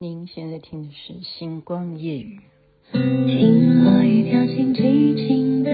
[0.00, 2.40] 您现在听的是《星光夜语》。
[3.26, 5.70] 听落雨飘进寂静的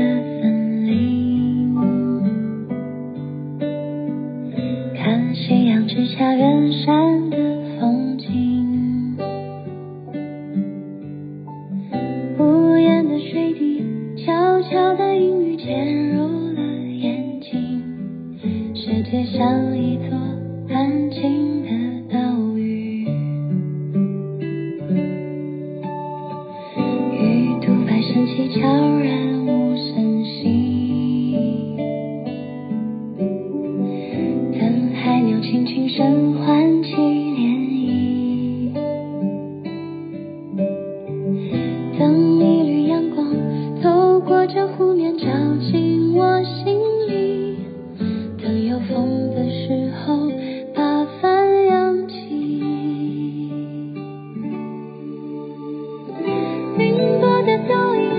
[57.64, 58.14] 的倒影。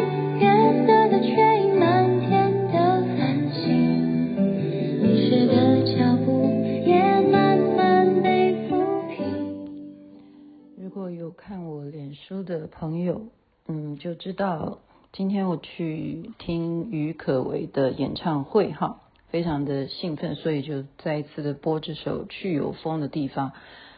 [12.45, 13.27] 的朋友，
[13.67, 14.77] 嗯，就知道
[15.11, 23.49] 今天我去听郁可唯的演唱会哈，非常的兴奋，所以就再一次的播这首《去有风的地方》，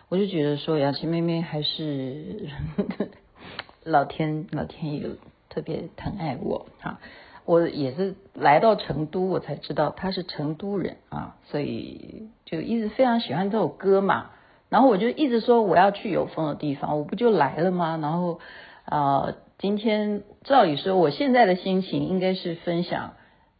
[0.07, 2.49] 我就觉得说雅琪妹妹还是
[3.83, 5.09] 老天老天爷
[5.57, 6.99] 特别疼爱我哈，
[7.43, 14.29] 我也是来到成都，我才知道他是成都人啊，所以就一直非常喜欢这首歌嘛。
[14.69, 17.97] 然后我就一直说我要去有风的地方，我不就来了吗？
[17.99, 18.39] 然后，
[18.85, 23.13] 呃，今天照理说我现在的心情应该是分享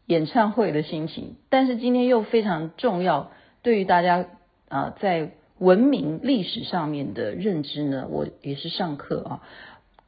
[0.05, 3.31] 演唱会的心情，但是今天又非常重要，
[3.63, 4.27] 对于大家
[4.69, 9.41] 啊、在文明历史上面的认知呢，我也是上课啊，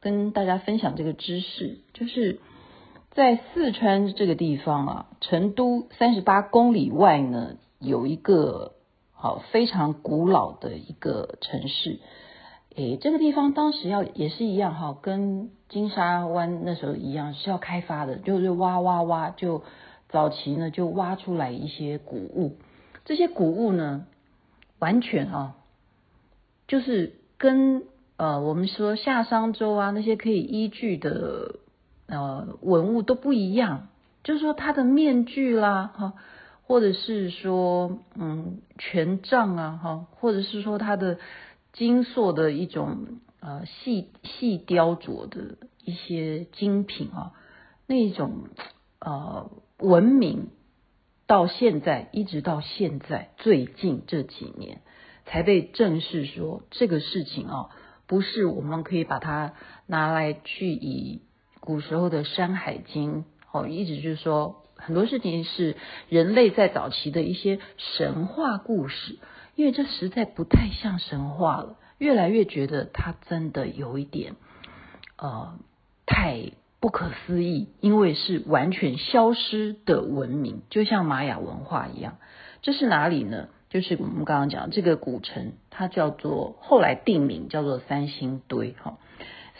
[0.00, 2.40] 跟大家分享这个知识，就是
[3.10, 8.74] 在四川这个地方啊，成都三十八公里外呢，有一个。
[9.22, 11.98] 好，非常古老的一个城市，
[12.74, 19.62] 诶，这个地方当时要也是一样哈，跟金沙湾那时候一样是要开发的，就是挖挖挖，就
[20.08, 22.56] 早期呢就挖出来一些古物，
[23.04, 24.06] 这些古物呢，
[24.78, 25.54] 完全啊，
[26.66, 27.82] 就是跟
[28.20, 31.56] 呃我们说夏商周啊那些可以依据的
[32.06, 33.88] 呃文物都不一样，
[34.22, 36.12] 就是说它的面具啦哈。
[36.62, 41.18] 或者是说，嗯，权杖啊，哈，或者是说它的
[41.72, 47.32] 金塑的一种呃细细雕琢的一些精品啊，
[47.88, 48.44] 那种
[49.00, 50.50] 呃文明
[51.26, 54.80] 到现在一直到现在最近这几年
[55.26, 57.70] 才被正视说这个事情啊，
[58.10, 59.52] 不是我们可以把它
[59.86, 61.22] 拿来去以
[61.60, 63.22] 古时候的《山海经》
[63.52, 64.56] 哦，一直就是说。
[64.82, 65.76] 很多事情是
[66.08, 69.18] 人类在早期的一些神话故事，
[69.54, 74.36] 因为这实在不太像神话了，越来越觉得它真的有一点，
[75.18, 75.58] 呃，
[76.06, 82.16] 太不可思议，因为是完全消失的文明，就像玛雅文化一样。
[82.62, 83.50] 这是哪里呢？
[83.70, 88.98] 就是我们刚刚讲这个古城，它叫做后来定名叫做三星堆，哈，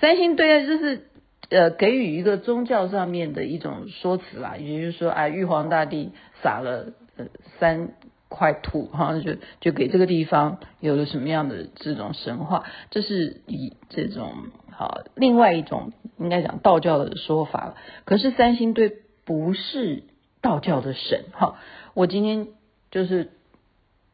[0.00, 1.06] 三星堆啊，就是。
[1.48, 6.12] 呃，给予一个宗教上面的一种说辞啦，也就是说，啊，玉皇大帝
[6.44, 7.26] 撒了呃
[7.59, 7.88] 三
[8.28, 14.32] 块土哈，就就给这个地方有了什么样的这种神话，这是以这种
[14.70, 17.75] 好另外一种应该讲道教的说法了。
[18.04, 18.93] 可是三星堆
[19.25, 20.04] 不是
[20.41, 21.56] 道教的神哈，
[21.94, 22.47] 我今天
[22.93, 23.32] 就是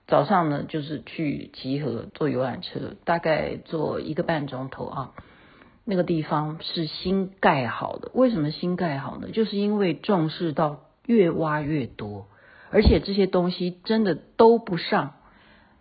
[0.06, 5.12] 早上呢，就是去集合坐游览车，大概坐一个半钟头啊。
[5.88, 9.28] 那个地方是新盖好的，为什么新盖好呢？
[9.30, 12.26] 就是因为重视到越挖越多，
[12.70, 15.14] 而且这些东西真的都不上，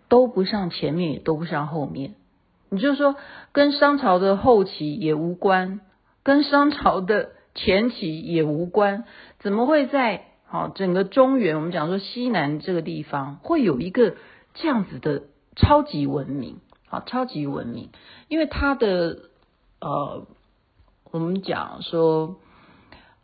[0.07, 2.13] 都不上前面，也都不上后面。
[2.69, 3.15] 你就说
[3.51, 5.81] 跟商朝的后期也无关，
[6.23, 9.05] 跟商朝的前期也无关，
[9.39, 10.25] 怎么会在
[10.55, 14.15] 好整个中原，我们讲说西南这个地方会有一个
[14.53, 15.23] 这样子的
[15.55, 16.57] 超级文明？
[16.87, 17.89] 好，超级文明，
[18.27, 19.19] 因为它的。
[19.81, 20.25] 呃，
[21.11, 22.37] 我们讲说，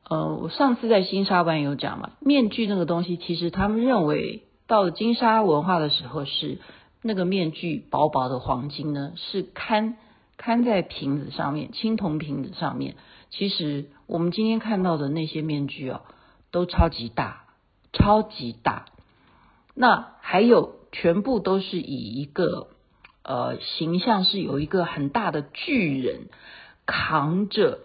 [0.07, 6.59] 呃，我上次在金沙湾有讲嘛，面具那个东西，其实他们认为到了金沙文化的时候，是
[7.01, 9.97] 那个面具薄薄的黄金呢，是看
[10.37, 12.95] 看在瓶子上面，青铜瓶子上面。
[13.31, 16.01] 其实我们今天看到的那些面具啊，
[16.51, 17.45] 都超级大，
[17.93, 18.85] 超级大。
[19.73, 22.67] 那还有全部都是以一个
[23.23, 26.27] 呃形象是有一个很大的巨人
[26.85, 27.79] 扛着，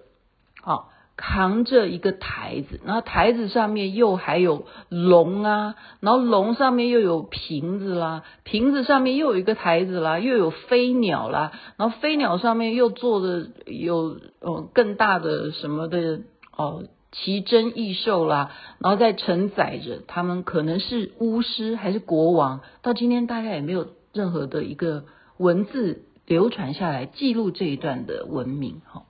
[0.64, 0.86] 哦。
[1.18, 16.20] 扛着一个台子，然后台子上面又还有龙啊，然后龙上面又有瓶子啦，瓶子上面又有一个台子啦，又有飞鸟啦，然后飞鸟上面又坐着有呃更大的什么的
[16.54, 16.84] 哦
[17.18, 25.06] 奇珍异兽啦，然后再承载着他们可能是巫师还是国王，到今天大概也没有任何的一个
[25.38, 29.04] 文字流传下来记录这一段的文明哈。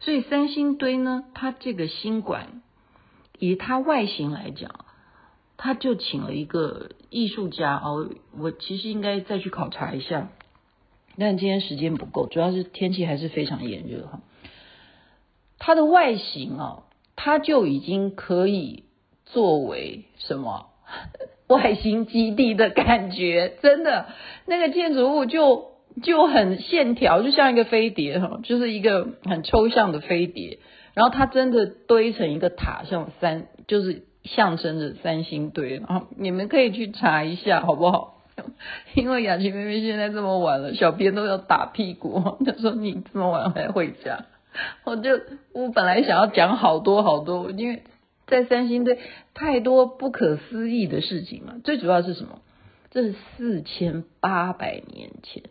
[0.00, 2.60] 所以三星堆呢，它这个新馆
[3.38, 4.84] 以它外形来讲，
[5.56, 8.10] 他就请了一个艺术家哦。
[8.36, 10.28] 我其实应该再去考察一下，
[11.16, 14.20] 但今天时间不够，主要是天气还是非常炎热哈。
[15.58, 16.82] 它的外形啊，
[17.16, 18.84] 它就已经可以
[19.24, 20.66] 作为什么
[21.48, 24.06] 外星基地的感觉，真的
[24.46, 25.72] 那个建筑物就。
[26.02, 30.58] 就很线条，就像一个飞碟哈，就是一个很抽象的飞碟。
[30.92, 35.76] 然后它真的堆成一个塔，像三，就是象征着三星堆。
[35.76, 38.24] 然后你们可以去查一下，好不好？
[38.96, 42.38] 因为雅琪妹妹现在这么晚了，小编都要打屁股。
[42.44, 44.24] 她说你这么晚还回家，
[44.84, 45.20] 我就
[45.52, 47.82] 我本来想要讲好多好多，因为
[48.26, 48.98] 在三星堆
[49.34, 51.54] 太多不可思议的事情嘛。
[51.64, 52.40] 最主要是什么？
[52.90, 55.42] 这是四千八百年前。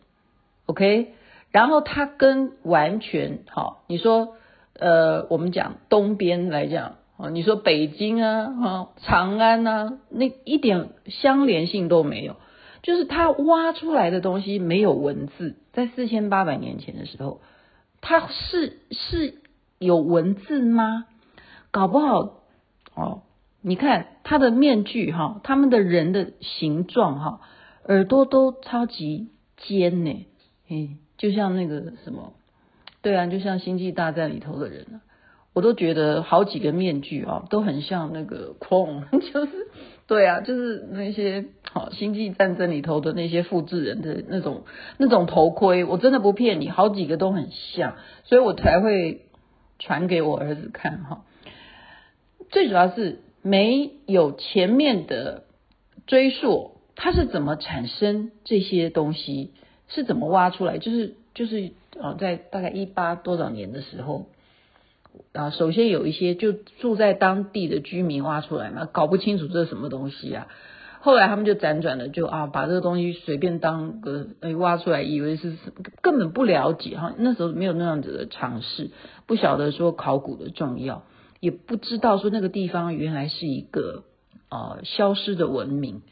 [0.66, 1.14] OK，
[1.52, 4.36] 然后它跟完全好，你说
[4.80, 12.38] 呃，我们讲东边来讲啊，你说北京啊，哈，长安啊，那一点相连性都没有，
[12.82, 17.42] 就是它挖出来的东西没有文字，在四千八百年前的时候，
[18.04, 19.42] 它是是
[19.80, 21.06] 有文字吗？
[21.72, 22.44] 搞不好
[22.94, 23.24] 哦，
[23.62, 27.42] 你看它的面具哈，他们的人的形状哈，
[27.88, 30.28] 耳朵都超级尖呢。
[30.70, 32.34] 嗯，就像那个什么，
[33.02, 35.02] 对啊，就像《星际大战》里头的人啊，
[35.54, 39.52] 我都觉得好几个面具啊，都很像那个孔 就是
[40.14, 44.62] 对啊，就是那些好《星际战争》里头的那些复制人的那种
[45.00, 49.22] 那种头盔，我真的不骗你，好几个都很像，所以我才会
[49.80, 51.26] 传给我儿子看哈。
[52.52, 55.46] 最主要是没有前面的
[56.06, 59.50] 追溯，它是怎么产生这些东西？
[59.88, 60.78] 是怎么挖出来？
[60.78, 64.28] 就是就是呃，在大概一八多少年的时候
[65.34, 70.48] 啊，首先有一些就住在当地的居民挖出来嘛，搞不清楚这是什么东西啊。
[71.00, 75.58] 后来他们就辗转的就啊，把这个东西随便当个诶挖出来，以为是
[76.02, 78.92] 根本不了解哈，那时候没有那样子的尝试，
[79.26, 81.04] 不晓得说考古的重要，
[81.42, 84.04] 也不知道说那个地方原来是一个
[84.50, 86.04] 呃消失的文明，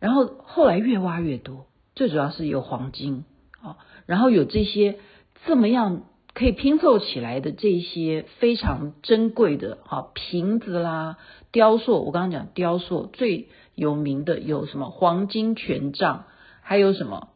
[0.00, 1.66] 然后后来越挖越多。
[1.94, 3.24] 最主要是有黄金
[3.62, 3.76] 啊，
[4.06, 4.96] 然后有这些
[5.44, 6.04] 这么样
[6.34, 11.16] 可以拼凑起来的这些非常珍贵的啊瓶子啦、
[11.52, 12.04] 雕塑。
[12.04, 13.46] 我刚刚讲雕塑最
[13.76, 16.24] 有名的有什么黄金权杖，
[16.60, 17.28] 还有什么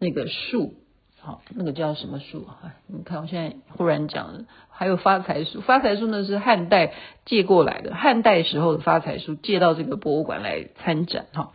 [0.00, 0.74] 那个树，
[1.20, 2.74] 好，那个叫什么树啊？
[2.88, 5.60] 你看我现在忽然讲了，还有发财树。
[5.60, 6.94] 发财树呢是汉代
[7.24, 11.52] 借过来的，汉代时候的发财树借到这个博物馆来参展哈。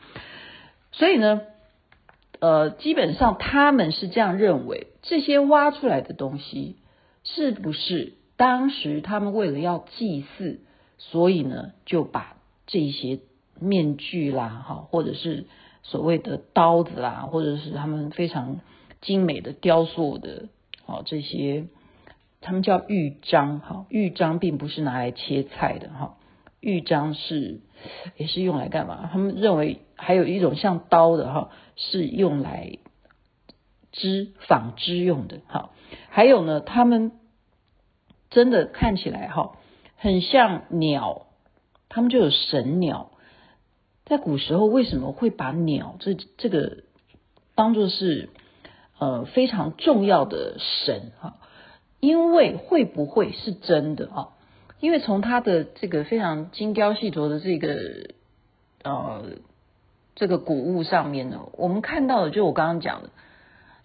[0.93, 1.41] 所以呢。
[2.41, 6.75] 呃，基本上他们是这样认为，这些挖出来的东西
[7.23, 10.59] 是不是当时他们为了要祭祀，
[10.97, 13.19] 所以呢就把这些
[13.59, 15.45] 面具啦，哈，或者是
[15.83, 18.59] 所谓的刀子啦，或者是他们非常
[19.01, 20.47] 精美的雕塑的，
[20.87, 21.67] 哦，这些
[22.41, 26.17] 他们叫玉璋，哈，玉璋并不是拿来切菜的，哈，
[26.61, 27.59] 玉璋是
[28.15, 29.09] 也是用来干嘛？
[29.11, 31.49] 他们认为还有一种像刀的，哈。
[31.77, 32.77] 是用来
[33.91, 35.71] 织纺织用的，哈，
[36.09, 37.13] 还有呢，他们
[38.29, 39.57] 真的看起来哈，
[39.95, 41.25] 很像鸟，
[41.89, 43.09] 他们就有神鸟。
[44.05, 46.83] 在古时候，为什么会把鸟这这个
[47.55, 48.29] 当作是
[48.99, 51.37] 呃非常重要的神哈？
[51.99, 54.29] 因为会不会是真的啊？
[54.81, 57.77] 因为从他的这个非常精雕细琢的这个
[58.83, 59.23] 呃。
[60.13, 63.09] 这个古物上面呢，我们看到的就我刚刚讲的，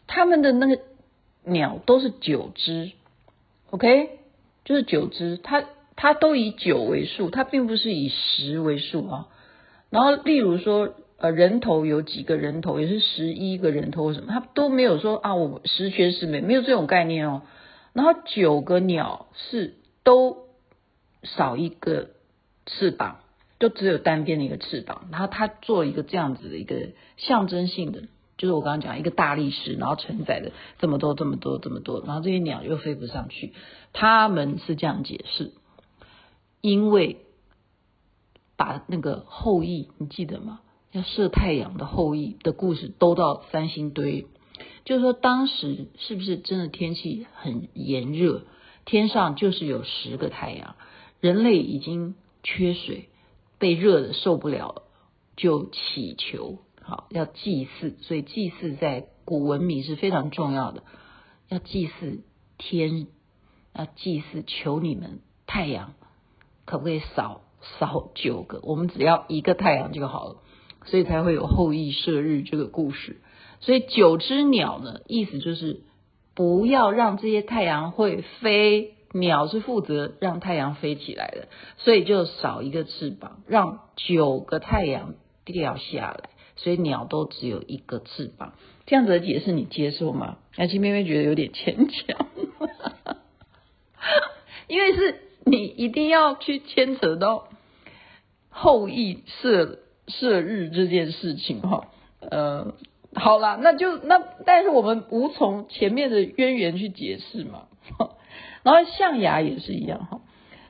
[0.06, 0.82] 他们的那个
[1.44, 2.90] 鸟都是九只
[3.70, 4.10] ，OK，
[4.64, 9.28] 就是九只，它它都以九为数，它并不是以十为数啊。
[9.88, 17.42] 然后例如说，呃，人头有几个人头，也是十一个人头什么，它都没有说啊，我十全十美，没有这种概念哦。
[17.94, 20.45] 然后九个鸟是都
[21.26, 22.10] 少一个
[22.64, 23.18] 翅膀。
[23.58, 28.02] 就只有单边的一个翅膀，然后他做一个这样子的一个象征性的
[28.36, 33.54] 就是我刚刚讲一个大力士，然后承载的这么多这么多这么多，然后这些鸟又飞不上去。
[33.94, 35.52] 他们是这样解释，
[36.60, 37.16] 因为
[38.58, 40.60] 把那个后羿，你记得吗？
[40.92, 44.26] 要射太阳的后羿的故事兜到三星堆，
[44.84, 48.42] 就是说当时是不是真的天气很炎热，
[48.84, 50.76] 天上就是有十个太阳，
[51.20, 53.08] 人类已经缺水，
[53.58, 54.82] 被热的受不了，
[55.36, 56.58] 就祈求。
[56.82, 60.84] 好，要祭祀，所以祭祀在古文明是非常重要的。
[61.48, 62.22] 要祭祀
[62.58, 63.08] 天，
[63.74, 65.94] 要祭祀求你们太阳，
[66.64, 67.40] 可不可以少
[67.78, 68.60] 少九个？
[68.62, 70.36] 我们只要一个太阳就好了，
[70.84, 73.20] 所以才会有后羿射日这个故事。
[73.60, 75.82] 所以九只鸟呢，意思就是
[76.34, 86.30] 不要让这些太阳会飞，鸟是负责让太阳飞起来的，所以就少一个翅膀，让九个太阳掉下来。
[86.58, 88.54] 所以鸟都只有一个翅膀，
[88.86, 90.38] 这样子的解释你接受吗？
[90.56, 92.28] 爱卿妹妹觉得有点牵强，
[94.66, 97.48] 因为是你一定要去牵扯到
[98.48, 101.88] 后羿射射日这件事情哈。
[102.20, 102.74] 呃，
[103.14, 107.64] 好啦，那就那但是我们无从前面的渊源去解释嘛。
[108.62, 110.20] 然后象牙也是一样哈。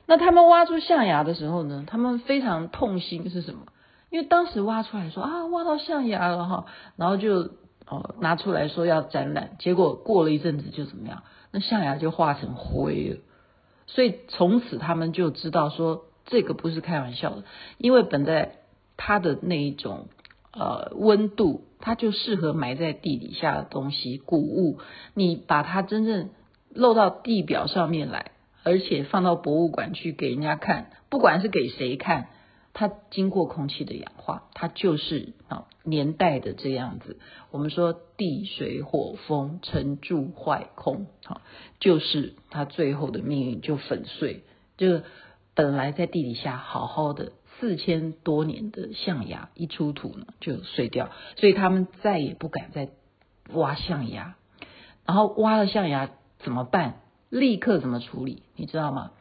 [0.05, 3.61] 那他们挖出象牙的时候呢，他们非常痛心是什么？
[4.09, 7.51] 因为当时挖出来说啊，挖到象牙了哈，然后就
[7.85, 11.23] 哦拿出来说要展览，结果过了一阵子就怎么样？
[11.51, 13.17] 那象牙就化成灰了。
[13.85, 17.43] 所以从此他们就知道说这个不是开玩笑的，
[17.77, 18.59] 因为本在
[18.95, 20.07] 它的那一种
[20.53, 24.79] 呃温度，它就适合埋在地底下的东西谷物，
[25.13, 26.29] 你把它真正
[26.77, 28.31] 漏到地表上面来，
[28.63, 32.27] 而且放到博物馆去给人家看，不管是给谁看。
[32.79, 37.17] 它经过空气的氧化，它就是啊年代的这样子。
[37.49, 41.41] 我们说地水火风成住坏空，哈，
[41.79, 44.43] 就是它最后的命运就粉碎。
[44.77, 45.01] 就
[45.55, 51.09] 本来在地底下好好的四千多年的象牙一出土呢，就碎掉。
[51.35, 52.89] 所以他们再也不敢再
[53.53, 54.35] 挖象牙。
[55.07, 57.01] 然后挖了象牙怎么办？
[57.29, 58.43] 立刻怎么处理？
[58.55, 59.11] 你知道吗？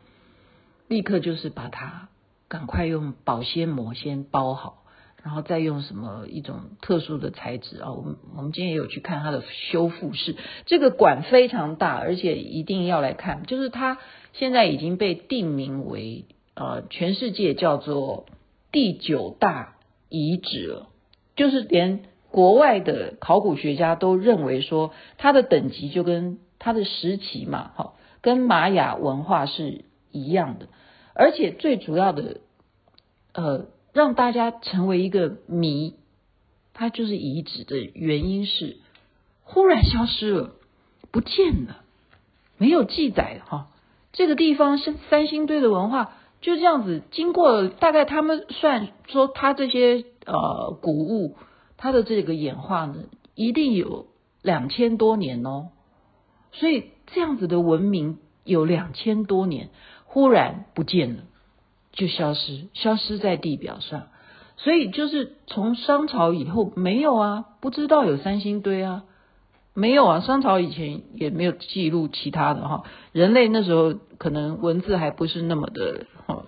[0.88, 2.08] 立刻就是把它。
[2.48, 4.84] 赶快用保鲜膜先包好，
[5.20, 7.90] 然后再用什么一种特殊的材质啊？
[7.90, 9.42] 我们我们今天也有去看它的
[9.72, 13.42] 修复室，这个馆非常大，而且一定要来看。
[13.46, 13.98] 就是它
[14.32, 18.26] 现在已经被定名为呃全世界叫做
[18.70, 19.74] 第九大
[20.08, 20.86] 遗址了，
[21.34, 30.66] 就是连国外的考古学家都认为说它的等级就跟它的时期嘛，好，跟玛雅文化是一样的。
[31.14, 32.40] 而且最主要的，
[33.34, 35.94] 呃，让大家成为一个谜，
[36.74, 38.78] 它就是遗址的原因是
[39.44, 40.54] 忽然消失了，
[41.12, 41.84] 不见了，
[42.58, 43.68] 没有记载哈。
[44.12, 51.36] 这个地方是三星堆的文化就这样子，经过大概他们算说，它这些呃古物，
[51.76, 53.04] 它的这个演化呢，
[53.36, 54.08] 一定有
[54.42, 55.68] 两千多年哦。
[56.58, 59.70] 所以这样子的文明有两千多年。
[60.08, 61.24] 忽然不见了，
[61.92, 64.04] 就消失，消失在地表上。
[64.56, 69.04] 所以就是从商朝以后没有啊，不知道有三星堆啊，
[69.74, 70.20] 没有啊。
[70.20, 72.84] 商朝以前也没有记录其他的哈。
[73.12, 76.44] 人类那时候可能文字还不是那么的哈，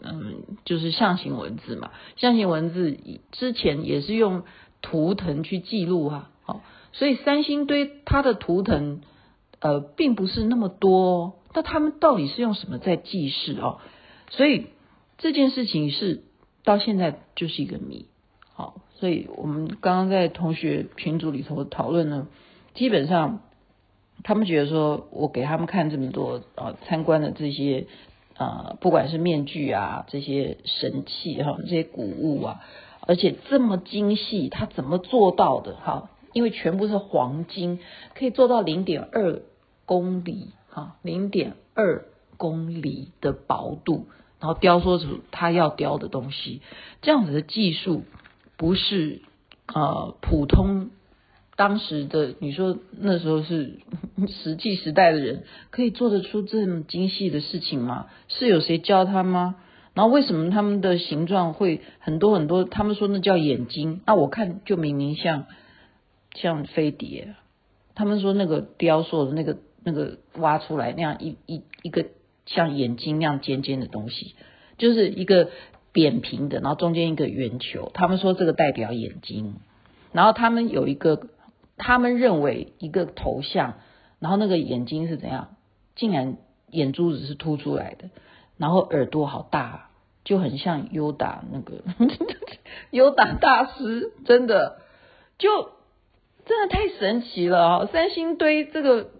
[0.00, 1.90] 嗯，就是象形文字嘛。
[2.16, 2.96] 象形文字
[3.32, 4.44] 之前也是用
[4.80, 6.62] 图腾去记录啊，好，
[6.94, 9.02] 所以三星堆它的图腾
[9.62, 11.34] 呃并不是那么多。
[11.54, 13.78] 那他们到底是用什么在记事哦？
[14.30, 14.66] 所以
[15.18, 16.22] 这件事情是
[16.64, 18.06] 到现在就是一个谜。
[18.54, 22.28] 好，所以我们刚刚在同学群组里头讨论呢，
[22.74, 23.40] 基本上
[24.24, 27.86] 他们觉得说我给他们看这么多啊，参观的这些
[28.36, 32.60] 啊，不管是面具啊，这些神器哈，这些古物啊，
[33.00, 35.76] 而且这么精细，他怎么做到的？
[35.76, 37.80] 哈，因为全部是黄金，
[38.14, 39.42] 可以做到零点二
[39.92, 40.48] 公里。
[40.74, 42.06] 啊，零点二
[42.38, 44.06] 公里的薄度，
[44.40, 46.62] 然后雕塑出他要雕的东西，
[47.02, 48.04] 这样子的技术
[48.56, 49.20] 不是
[49.66, 50.88] 呃普通
[51.56, 53.80] 当时的你说那时候是
[54.42, 58.06] 石器时代的人可以做得出这么精细的事情吗？
[58.28, 59.56] 是有谁教他吗？
[59.92, 62.64] 然后为什么他们的形状会很多很多？
[62.64, 65.44] 他们说那叫眼睛，那我看就明明像
[66.34, 67.34] 像飞碟。
[67.94, 69.58] 他们说那个雕塑的那个。
[69.84, 72.06] 那个挖出来那样一一一个
[72.46, 74.34] 像眼睛那样尖尖的东西，
[74.78, 75.50] 就是一个
[75.92, 77.90] 扁平的，然后中间一个圆球。
[77.94, 79.56] 他们说这个代表眼睛，
[80.12, 81.28] 然后他们有一个，
[81.76, 83.74] 他们认为一个头像，
[84.18, 85.56] 然后那个眼睛是怎样，
[85.94, 86.36] 竟然
[86.70, 88.10] 眼珠子是凸出来的，
[88.56, 89.90] 然后耳朵好大，
[90.24, 91.82] 就很像优达那个
[92.90, 94.78] 优达大师，真的
[95.38, 95.70] 就
[96.44, 97.86] 真的太神奇了啊！
[97.92, 99.10] 三星堆这个，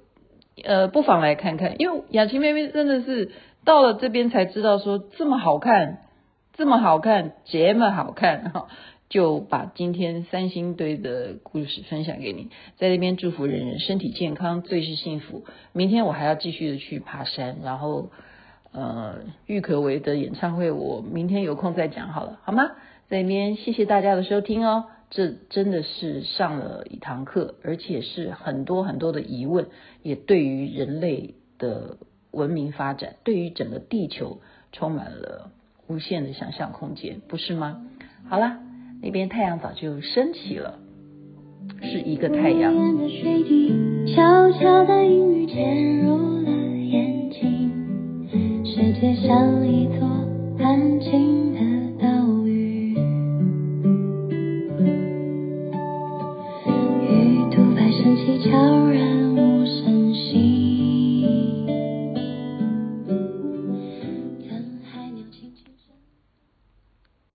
[0.64, 3.30] 呃，不妨来看看，因为雅琪妹妹真的是
[3.64, 5.98] 到了这边才知道说这么好看，
[6.54, 8.68] 这么好看，这么好看哈。
[9.08, 15.44] 就把今天三星堆的故事分享给你，在这边祝福人人身体健康，最是幸福。
[15.74, 18.08] 明天我还要继续的去爬山，然后
[18.72, 22.70] 呃，郁可唯的演唱会我明天有空再讲好了，好吗？
[23.10, 29.66] 在那边谢谢大家的收听哦，这真的是上了一堂课，而且是很多很多的疑问，
[30.02, 31.98] 也对于人类的
[32.30, 34.40] 文明发展，对于整个地球
[34.72, 35.50] 充满了
[35.86, 37.86] 无限的想象空间，不是吗？
[38.28, 38.58] 好了。
[39.04, 40.78] 那边太阳早就升起了，
[41.82, 42.72] 是一个太阳。
[44.14, 50.08] 悄悄的阴雨潜入了眼睛，世界像一座
[50.64, 51.51] 安静。